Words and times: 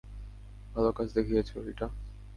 ভাল 0.73 0.85
কাজ 0.91 1.07
দেখিয়েছ, 1.13 1.49
রিটা! 1.57 1.87